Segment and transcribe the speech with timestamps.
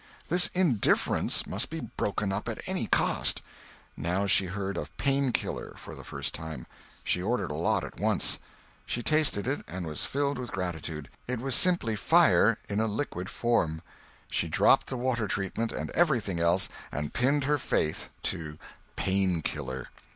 [0.29, 3.43] This indifference must be broken up at any cost.
[3.95, 6.65] Now she heard of Pain killer for the first time.
[7.03, 8.39] She ordered a lot at once.
[8.87, 11.07] She tasted it and was filled with gratitude.
[11.27, 13.83] It was simply fire in a liquid form.
[14.27, 18.57] She dropped the water treatment and everything else, and pinned her faith to
[18.95, 19.89] Pain killer.